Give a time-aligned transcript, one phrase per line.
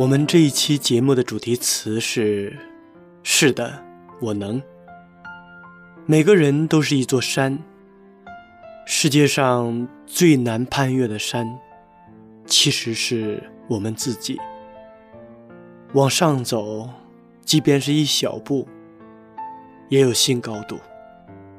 [0.00, 2.58] 我们这一期节目的主题词是：
[3.22, 3.84] 是的，
[4.18, 4.58] 我能。
[6.06, 7.58] 每个人都是一座山，
[8.86, 11.46] 世界上最难攀越的山，
[12.46, 14.40] 其实是我们自己。
[15.92, 16.88] 往上走，
[17.44, 18.66] 即便是一小步，
[19.90, 20.78] 也有新高度。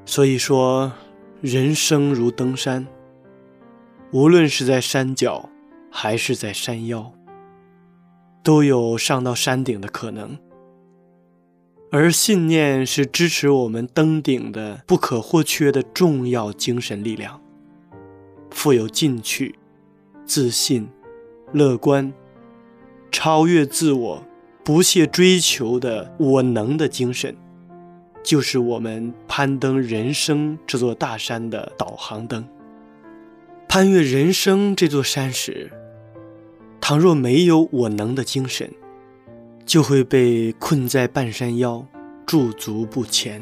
[0.03, 0.91] 所以说，
[1.41, 2.87] 人生如登山，
[4.11, 5.47] 无论是在山脚，
[5.91, 7.13] 还是在山腰。
[8.43, 10.37] 都有上到山顶的可能，
[11.91, 17.39] 而信念是支持我们登顶的不可或缺的重要精神力量。
[18.49, 19.55] 富有进取、
[20.25, 20.89] 自信、
[21.53, 22.11] 乐观、
[23.11, 24.23] 超越自我、
[24.63, 27.35] 不懈追求的“我能”的精神，
[28.23, 32.47] 就是我们攀登人生这座大山的导航灯。
[33.67, 35.71] 攀越人生这座山时。
[36.81, 38.69] 倘若没有我能的精神，
[39.65, 41.85] 就会被困在半山腰，
[42.25, 43.41] 驻足不前，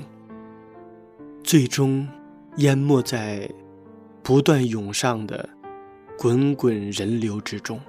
[1.44, 2.08] 最终
[2.58, 3.50] 淹没在
[4.22, 5.50] 不断涌上的
[6.18, 7.80] 滚滚人流之中。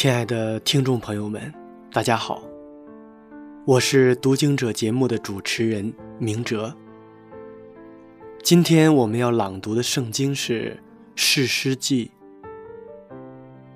[0.00, 1.52] 亲爱的听众朋友们，
[1.92, 2.42] 大家好，
[3.66, 6.74] 我是读经者节目的主持人明哲。
[8.42, 10.80] 今天我们要朗读的圣经是
[11.14, 12.10] 《士师记》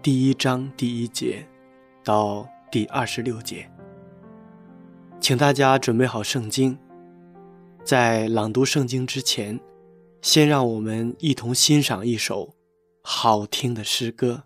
[0.01, 1.47] 第一章第一节
[2.03, 3.71] 到第二十六节，
[5.21, 6.79] 请大家准备好圣经。
[7.85, 9.61] 在朗读圣经之前，
[10.23, 12.55] 先让我们一同欣赏一首
[13.03, 14.45] 好听的诗歌。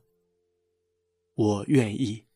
[1.39, 2.28] 我愿意。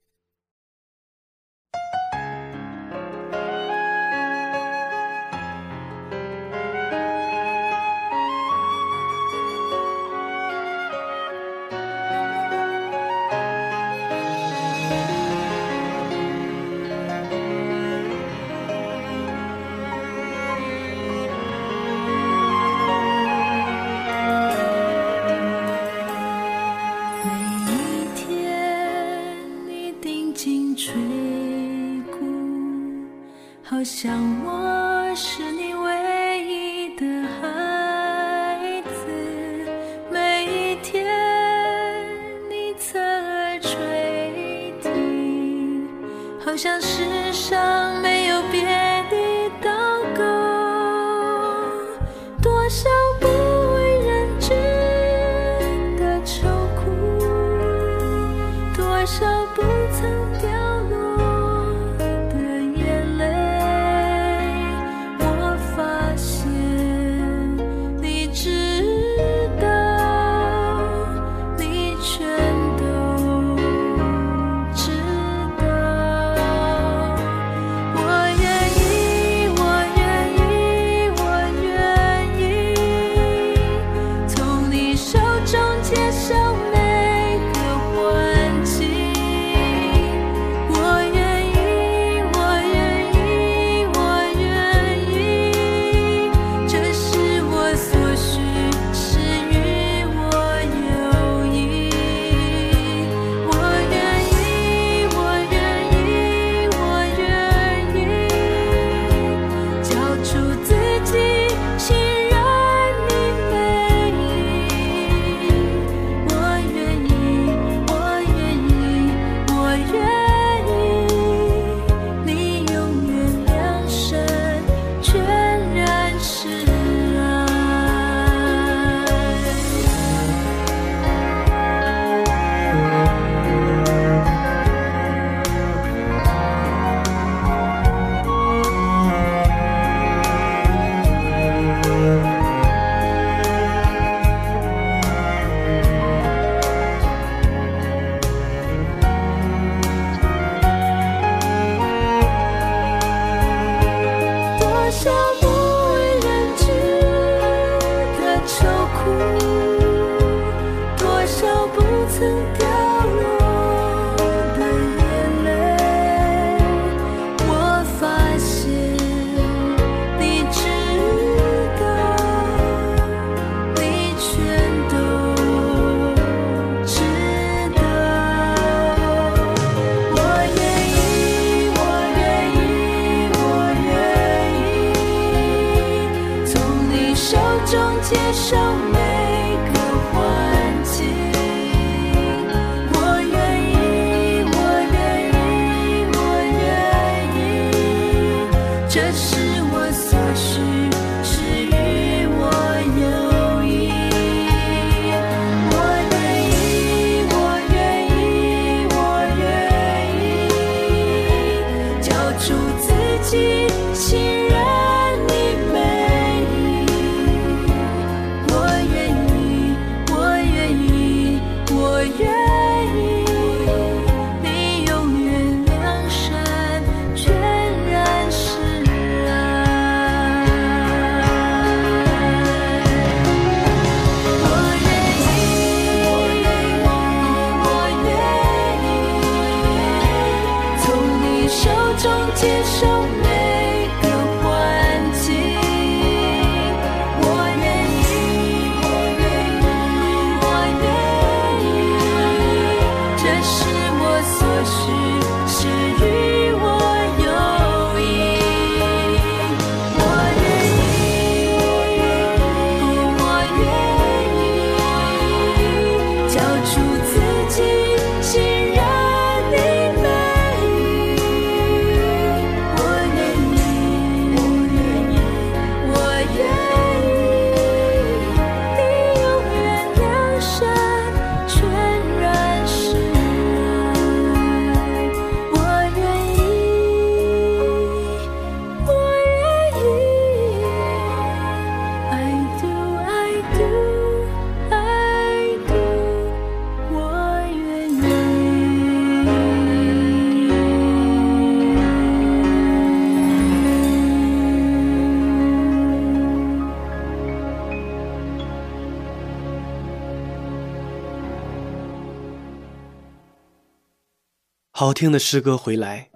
[314.82, 316.10] 好听的诗歌回来。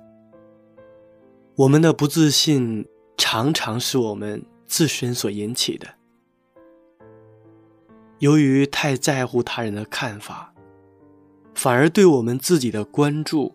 [1.54, 2.84] 我们的不自信
[3.16, 5.86] 常常是我们自身所引起的。
[8.18, 10.52] 由于太在乎他人的看法，
[11.54, 13.54] 反而对我们自己的关注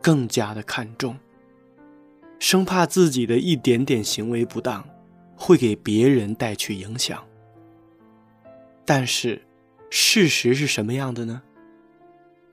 [0.00, 1.18] 更加的看重，
[2.38, 4.88] 生怕自己的一点点行为不当
[5.34, 7.20] 会给别人带去影响。
[8.84, 9.42] 但是，
[9.90, 11.42] 事实是什么样的呢？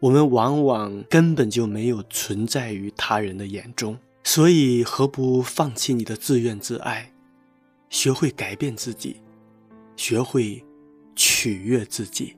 [0.02, 7.14] 我们往往根本就没有存在于他人的眼中，所以何不放弃你的自怨自艾，
[7.92, 9.22] 学会改变自己，
[9.96, 10.66] 学会
[11.16, 12.36] 取悦自己。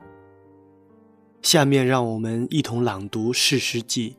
[1.40, 4.10] 下面让我们一同朗读《士师记》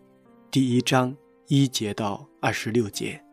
[0.49, 1.15] 第一章
[1.47, 3.24] 一节到二十六节。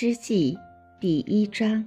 [0.00, 0.56] 士师记
[0.98, 1.86] 第一章。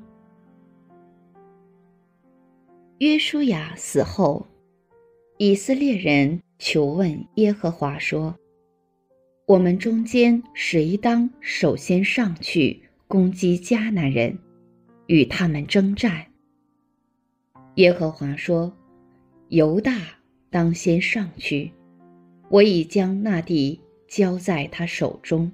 [3.00, 4.46] 约书亚死后，
[5.40, 8.38] 以色列人求问耶和华说
[9.48, 14.38] ：“我们中间谁当首先上去攻击迦南人，
[15.08, 16.28] 与他们征战？”
[17.78, 18.72] 耶和华说
[19.50, 20.00] ：“犹大
[20.52, 21.74] 当先上去，
[22.52, 25.52] 我已将那地交在他手中。”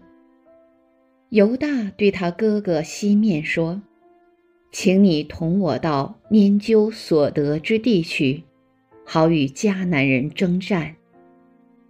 [1.29, 3.79] 犹大对他哥哥西面说
[4.71, 8.43] ：“请你同我到拈阄所得之地去，
[9.05, 10.95] 好与迦南人征战。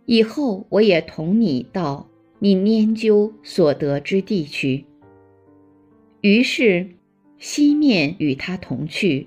[0.05, 2.05] 以后我也同你到
[2.39, 4.85] 你拈阄所得之地去。”
[6.19, 6.89] 于是
[7.37, 9.25] 西面与他同去，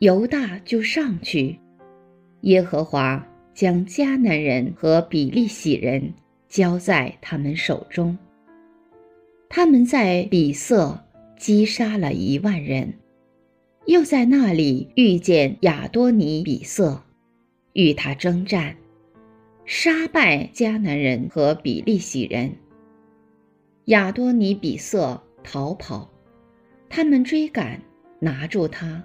[0.00, 1.58] 犹大就上去。
[2.42, 6.12] 耶和华将迦南人和比利洗人。
[6.52, 8.16] 交在他们手中。
[9.48, 11.02] 他们在比色
[11.38, 12.92] 击杀了一万人，
[13.86, 17.02] 又在那里遇见亚多尼比色，
[17.72, 18.76] 与他征战。
[19.64, 22.52] 杀败迦南人和比利洗人。
[23.86, 26.10] 亚多尼比色逃跑，
[26.90, 27.80] 他们追赶，
[28.18, 29.02] 拿住他，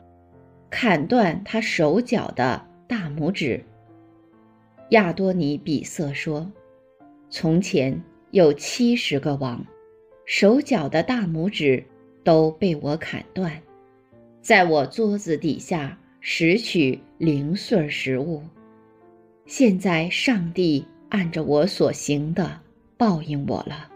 [0.69, 3.63] 砍断他手脚的大拇指。
[4.89, 6.51] 亚多尼比色说
[7.29, 9.65] ：“从前有七十个王，
[10.25, 11.83] 手脚的大拇指
[12.23, 13.61] 都被我砍断，
[14.41, 18.43] 在我桌子底下拾取零碎食物。
[19.45, 22.59] 现在上帝按着我所行的
[22.97, 23.91] 报应我了。”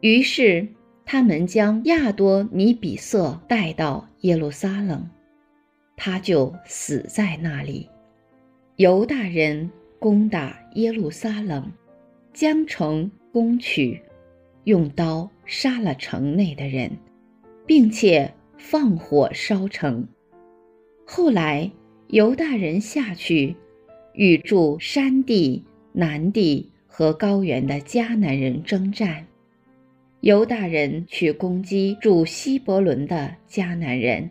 [0.00, 0.66] 于是
[1.04, 5.08] 他们将亚多尼比色带到耶路撒冷，
[5.96, 7.88] 他就死在那里。
[8.76, 9.70] 犹大人。
[10.00, 11.72] 攻打耶路撒冷，
[12.34, 14.02] 将城攻取，
[14.64, 16.90] 用刀杀了城内的人，
[17.64, 20.06] 并且放火烧城。
[21.06, 21.70] 后来
[22.08, 23.54] 犹大人下去，
[24.14, 29.24] 与住山地、南地和高原的迦南人征战。
[30.20, 34.28] 犹大人去攻击住希伯伦的迦南人，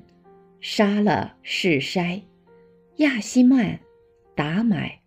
[0.59, 2.19] 杀了士筛、
[2.97, 3.79] 亚希曼、
[4.35, 4.99] 达买。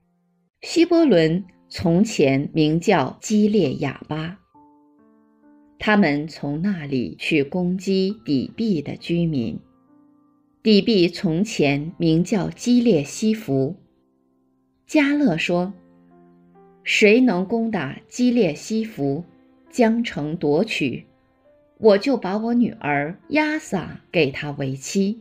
[0.63, 1.45] 希伯伦
[1.79, 4.39] 从前名叫基列亚巴。
[5.79, 9.61] 他们从那里去攻击底壁的居民。
[10.63, 13.77] 底壁从前名叫基列西弗。
[14.87, 15.75] 加勒说
[16.83, 19.23] ：“谁能攻打基列西弗，
[19.69, 21.05] 将城夺取，
[21.77, 25.21] 我就把我女儿亚撒给他为妻。”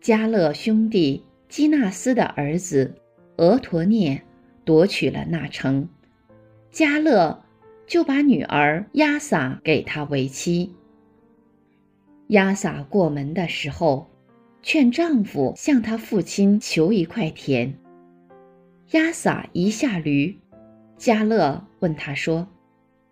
[0.00, 2.94] 加勒兄弟基纳斯的儿子。
[3.36, 4.22] 俄陀涅
[4.64, 5.88] 夺取了那城，
[6.70, 7.42] 加勒
[7.86, 10.72] 就把女儿亚撒给他为妻。
[12.28, 14.10] 亚撒过门的时候，
[14.62, 17.78] 劝丈夫向他父亲求一块田。
[18.92, 20.38] 亚撒一下驴，
[20.96, 22.48] 加勒问他说：“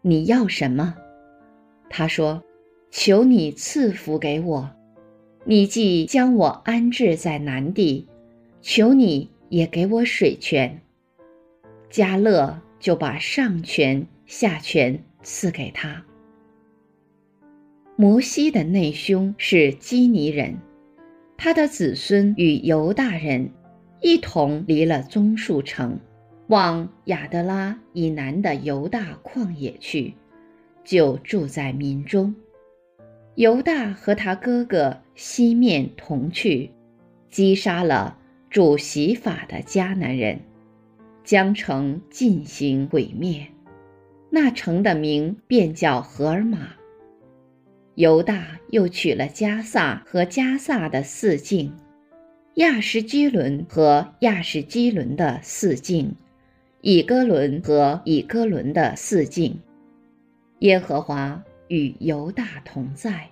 [0.00, 0.96] 你要什么？”
[1.90, 2.42] 他说
[2.90, 4.70] ：“求你赐福给我。
[5.44, 8.08] 你既将我安置在南地，
[8.60, 10.80] 求你。”也给我水泉，
[11.92, 16.02] 加勒就把上权下权赐给他。
[17.96, 20.56] 摩西的内兄是基尼人，
[21.36, 23.50] 他的子孙与犹大人
[24.00, 26.00] 一同离了棕树城，
[26.46, 30.14] 往亚德拉以南的犹大旷野去，
[30.82, 32.34] 就住在民中。
[33.34, 36.70] 犹大和他哥哥西面同去，
[37.28, 38.16] 击杀了。
[38.48, 40.38] 主洗法的迦南人，
[41.24, 43.46] 将城进行毁灭，
[44.30, 46.68] 那城的名便叫荷尔玛。
[47.94, 51.72] 犹大又取了加萨和加萨的四境，
[52.54, 56.14] 亚什基伦和亚什基伦的四境，
[56.80, 59.60] 以哥伦和以哥伦的四境。
[60.60, 63.28] 耶和华与犹大同在，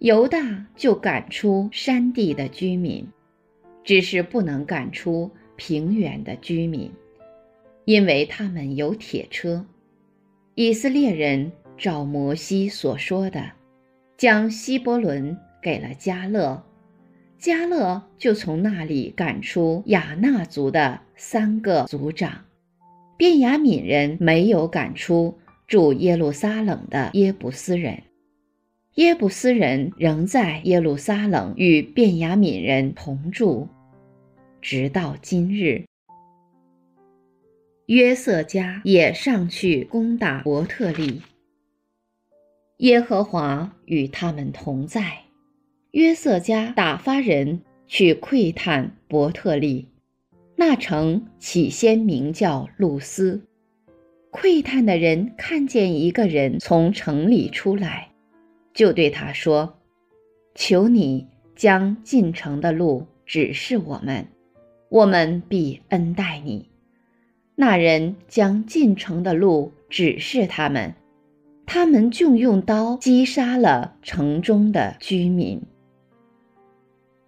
[0.00, 3.06] 犹大就赶出山地的居民。
[3.84, 6.92] 只是不能赶出平原的居民，
[7.88, 9.64] 因为他们有铁车。
[10.54, 13.52] 以色列人照摩西所说的，
[14.18, 16.62] 将希伯伦给了加勒，
[17.38, 22.44] 加勒就从那里赶出亚纳族的三个族长。
[23.16, 28.02] 便雅悯人没有赶出住耶路撒冷的耶布斯人，
[28.96, 33.66] 耶布斯人仍在耶路撒冷与便雅悯人同住。
[34.60, 35.86] 直到今日，
[37.88, 41.22] 约瑟家也上去攻打伯特利。
[42.80, 45.20] 耶和华与他们同在。
[45.92, 49.88] 约瑟家打发人去窥探伯特利，
[50.54, 53.42] 那城起先名叫露丝。
[54.30, 58.10] 窥探的人看见一个人从城里出来，
[58.74, 59.78] 就对他说
[60.54, 61.26] ：“求你
[61.56, 64.26] 将进城的路指示我们。”
[64.90, 66.68] 我们必恩待你。
[67.60, 70.94] 那人将进城的路指示他们，
[71.66, 75.60] 他们就用刀击杀了城中的居民，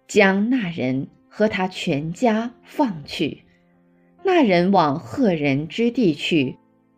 [0.07, 3.43] 将那人和他全家放去。
[4.23, 6.55] 那人往赫人之地去，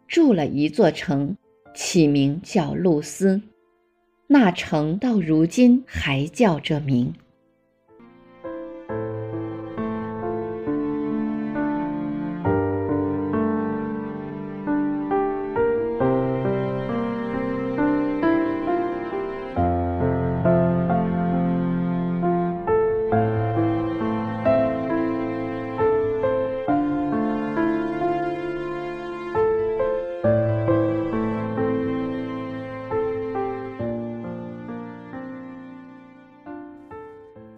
[0.07, 1.35] 筑了一座城，
[1.73, 3.41] 起名叫露丝。
[4.27, 7.11] 那城到如今还叫这名。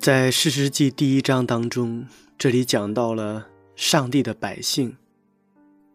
[0.05, 2.05] 在《世世记》第一章当中，
[2.37, 4.97] 这里讲到了上帝的百姓，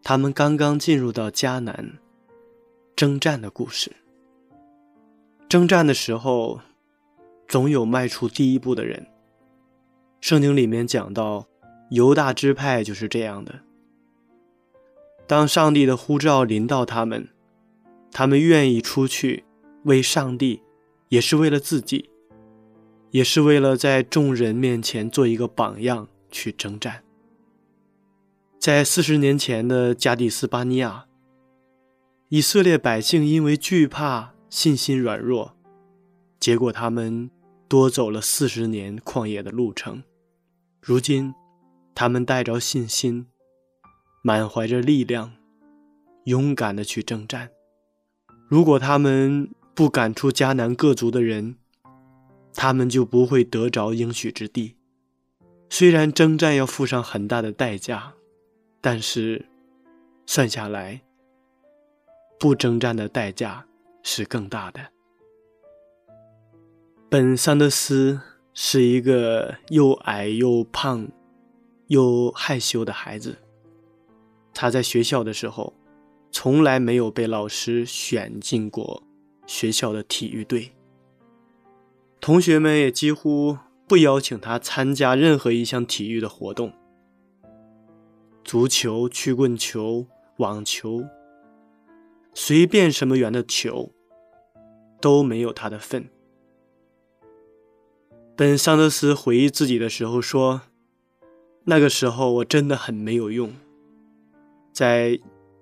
[0.03, 1.93] 他们刚刚进入到迦南
[2.93, 3.93] 征战的故事。
[5.47, 6.59] 征战的时候，
[7.47, 9.07] 总有迈出第一步的人。
[10.19, 11.47] 圣经里面讲到，
[11.91, 13.61] 犹大支派就是这样的。
[15.25, 17.29] 当上帝的呼召临到他们，
[18.11, 19.45] 他们愿意出去
[19.85, 20.61] 为上帝，
[21.07, 22.09] 也是为了自己。
[23.11, 27.03] 也是为了在众人面前做一个榜样去征战。
[28.59, 31.05] 在四十年前的加迪斯巴尼亚，
[32.29, 35.55] 以色列百姓因为惧怕、信心软弱，
[36.39, 37.29] 结果他们
[37.67, 40.03] 多走了四十年旷野的路程。
[40.79, 41.33] 如今，
[41.93, 43.27] 他们带着信心，
[44.23, 45.33] 满怀着力量，
[46.25, 47.49] 勇敢的去征战。
[48.47, 51.55] 如果他们不赶出迦南各族的人，
[52.53, 54.75] 他们就不会得着应许之地。
[55.69, 58.13] 虽然征战要付上很大的代价，
[58.81, 59.45] 但是
[60.25, 61.01] 算下来，
[62.39, 63.65] 不征战的代价
[64.03, 64.81] 是更大的。
[67.09, 68.19] 本·桑德斯
[68.53, 71.07] 是一个又矮又胖
[71.87, 73.37] 又害羞的孩子。
[74.53, 75.73] 他在学校的时候，
[76.31, 79.01] 从来没有被老师选进过
[79.45, 80.73] 学校的体育队。
[82.21, 83.57] 同学们也几乎
[83.87, 86.71] 不邀请他参加任何一项体育的活动，
[88.43, 90.05] 足球、曲棍球、
[90.37, 91.03] 网球，
[92.35, 93.91] 随便什么圆的球
[95.01, 96.07] 都没有他的份。
[98.35, 100.61] 本·桑德斯回忆自己的时候说
[101.65, 103.51] ：“那个时候我真的很没有用，
[104.71, 105.19] 在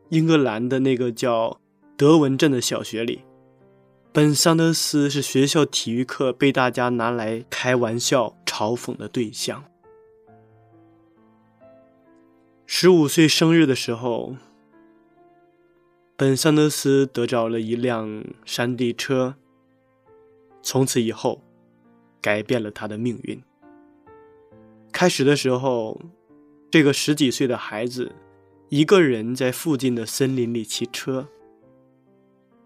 [0.09, 1.61] 英格兰的那个叫
[1.95, 3.21] 德文镇的小学里。”
[4.19, 9.63] 本·桑德斯是学校体育课被大家拿来开玩笑、嘲讽的对象。
[12.65, 14.35] 十五岁生日的时候，
[16.17, 19.35] 本·桑德斯得着了一辆山地车。
[20.61, 21.41] 从此以后，
[22.19, 23.41] 改变了他的命运。
[24.91, 25.97] 开始的时候，
[26.69, 28.11] 这个十几岁的孩子
[28.67, 31.29] 一个人在附近的森林里骑车。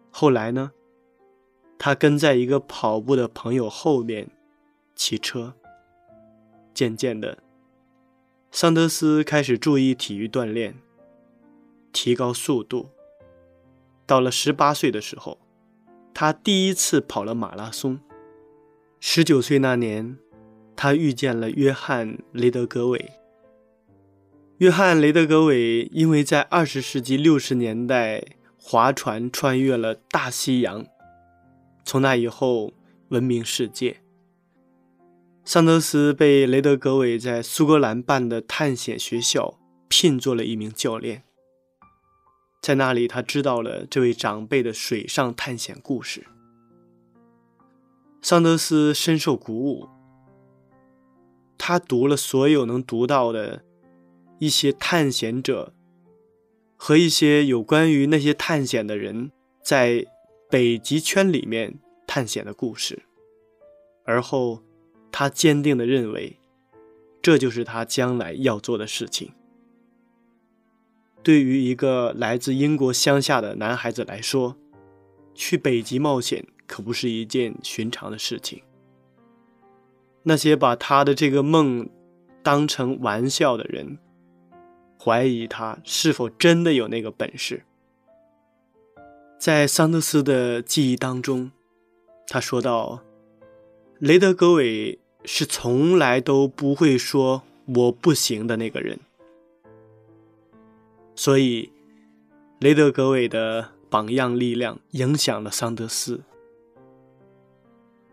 [0.10, 0.72] 后来呢？
[1.86, 4.30] 他跟在一个跑步的朋友后面
[4.96, 5.54] 骑车。
[6.74, 7.40] 渐渐的，
[8.54, 10.76] 桑德斯开始注意体育锻炼，
[11.92, 12.88] 提高速度。
[14.06, 15.38] 到了十八岁的时候，
[16.14, 18.00] 他第一次跑了马拉松。
[19.02, 20.18] 十九岁那年，
[20.78, 23.12] 他遇见了约翰·雷德格韦。
[24.60, 28.24] 约翰·雷德格韦因为在二十世纪六十年代
[28.58, 30.86] 划船穿越了大西洋。
[31.86, 32.74] 从那以后，
[33.10, 33.98] 闻名世界。
[35.46, 41.24] 桑德斯被雷德格韦在苏格兰办的探险学校聘做了一名教练。
[42.62, 46.26] 在那里，他知道了这位长辈的水上探险故事。
[48.22, 49.90] 桑德斯深受鼓舞，
[51.58, 53.66] 他读了所有能读到的
[54.40, 55.74] 一些探险者
[56.78, 60.08] 和一些有关于那些探险的人在。
[60.54, 63.02] 北极圈里面探险的故事，
[64.06, 64.62] 而后，
[65.12, 66.38] 他坚定地认为，
[67.24, 69.34] 这就是他将来要做的事情。
[71.24, 74.56] 对于一个来自英国乡下的男孩子来说，
[75.34, 78.62] 去北极冒险可不是一件寻常的事情。
[80.22, 81.90] 那些把他的这个梦
[82.44, 83.98] 当成玩笑的人，
[85.04, 87.64] 怀疑他是否真的有那个本事。
[89.46, 91.52] 在桑德斯的记忆当中，
[92.30, 93.02] 他说道
[94.00, 99.02] ：“雷德格韦是从来都不会说我不行的那个人。”
[101.14, 101.74] 所以，
[102.62, 106.22] 雷德格韦的榜样力量影响了桑德斯。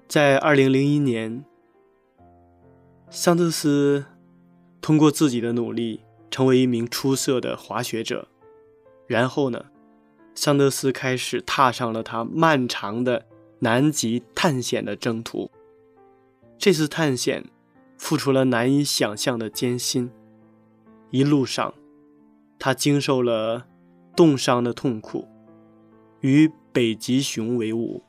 [0.09, 1.45] 在2001年，
[3.09, 4.05] 桑德斯
[4.81, 8.27] 通过自己的努力成为一名出色的滑雪者，
[9.07, 9.67] 然后呢？
[10.41, 13.27] 桑德斯开始踏上了他漫长的
[13.59, 15.51] 南极探险的征途。
[16.57, 17.45] 这次探险
[17.99, 20.11] 付出了难以想象的艰辛，
[21.11, 21.75] 一路上，
[22.59, 23.67] 他经受了
[24.17, 25.29] 冻伤的痛苦，
[26.21, 28.03] 与北极熊为伍，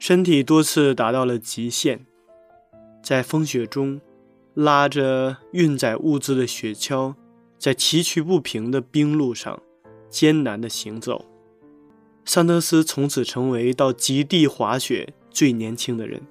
[0.00, 2.06] 身体多次达到了极限，
[3.04, 4.00] 在风雪中
[4.52, 7.14] 拉着运载物资的雪橇，
[7.56, 9.62] 在崎岖不平的冰路上。
[10.10, 11.24] 艰难的行走，
[12.24, 16.22] 桑德斯从此成为到极地滑雪最年轻的人。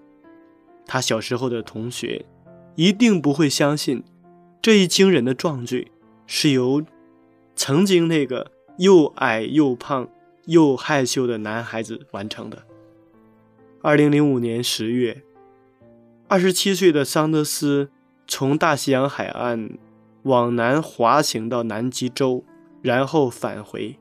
[0.85, 2.25] 他小时候的同学，
[2.75, 4.03] 一定不会相信
[4.61, 5.91] 这一惊人的壮举
[6.25, 6.83] 是由
[7.55, 10.07] 曾经那个又矮又胖
[10.45, 12.63] 又害羞的男孩子完成的。
[13.81, 15.23] 二零零五年十月，
[16.27, 17.89] 二十七岁的桑德斯
[18.27, 19.77] 从大西洋海岸
[20.23, 22.43] 往南滑行到南极洲，
[22.87, 23.99] 然后返回。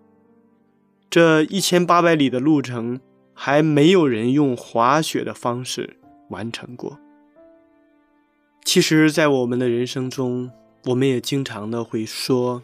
[1.10, 3.00] 这一千八百里的路程，
[3.34, 5.96] 还没有人用滑雪的方式。
[6.28, 6.98] 完成过。
[8.64, 10.50] 其实，在我们的人生中，
[10.86, 12.62] 我们也经常的会说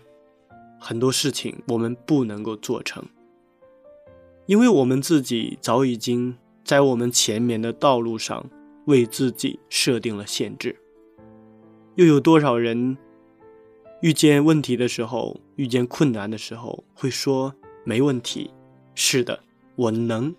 [0.80, 3.04] 很多事情我们不能够做成，
[4.46, 8.44] 因为我们自己早已经在我们前面的道路上
[8.86, 10.76] 为自己设定了限制。
[11.94, 12.96] 又有多少人
[14.02, 18.50] 遇见问题的时候，遇见困难的时候，会说没问题，
[18.96, 19.38] 是的，
[19.76, 20.34] 我能，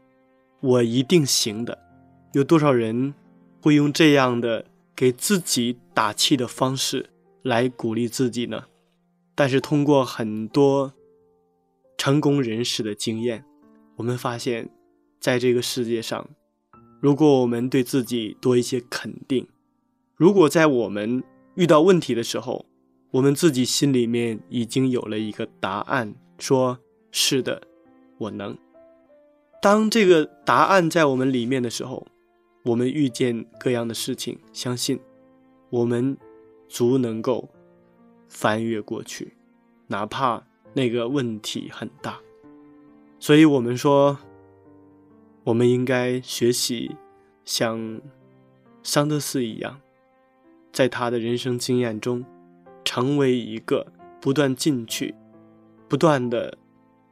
[0.59, 1.79] 我一定行的。
[2.33, 3.13] 有多少人
[3.61, 7.09] 会用这样的给自己打气的方式
[7.41, 8.65] 来鼓励自己呢？
[9.33, 10.91] 但是通过很多
[11.97, 13.45] 成功人士的经验，
[13.95, 14.69] 我们发现，
[15.21, 16.29] 在这个世界上，
[16.99, 19.47] 如果我们对自己多一些肯定，
[20.17, 21.23] 如果在我们
[21.55, 22.65] 遇到问题的时候，
[23.13, 26.79] 我们自己心里面已经有了一个答案，说
[27.11, 27.61] 是的，
[28.17, 28.57] 我能。
[29.61, 32.07] 当这个答案在我们里面的时候，
[32.65, 34.99] 我们遇见各样的事情，相信
[35.69, 36.17] 我们
[36.67, 37.47] 足能够
[38.27, 39.35] 翻越过去，
[39.85, 42.19] 哪怕那个问题很大。
[43.19, 44.17] 所以，我们说，
[45.43, 46.95] 我们应该学习
[47.45, 48.01] 像
[48.81, 49.79] 桑德斯一样，
[50.71, 52.25] 在他的人生经验中，
[52.83, 53.85] 成为一个
[54.21, 55.13] 不断进取、
[55.87, 56.57] 不断的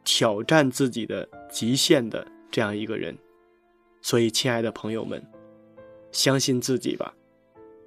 [0.04, 3.18] 挑战自己的极限的这样一个人。
[4.02, 5.24] 所以，亲爱的朋友们。
[6.14, 7.14] 相信自己吧，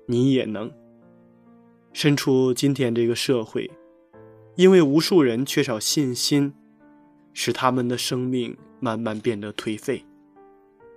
[0.07, 0.73] 你也能。
[1.93, 3.71] 身处今天这个社会，
[4.57, 6.55] 因为无数人缺少信心，
[7.35, 10.07] 使他们的生命慢慢变得颓废。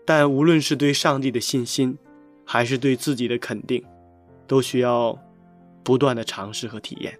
[0.06, 1.98] 但无论是对上帝的信心，
[2.46, 3.84] 还是对自己的肯定，
[4.48, 5.20] 都需要
[5.88, 7.18] 不断的尝试和体验。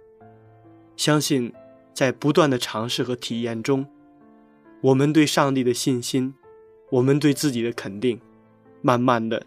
[0.94, 1.50] 相信
[1.94, 3.86] 在不断的尝试和体验中，
[4.82, 6.34] 我们对上帝的信心，
[6.90, 8.20] 我们对自己的肯定，
[8.82, 9.42] 慢慢的。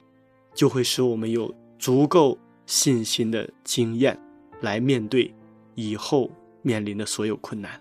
[0.53, 4.19] 就会使我们有足够信心的经验，
[4.59, 5.33] 来面对
[5.75, 6.29] 以后
[6.61, 7.80] 面临的所有困难。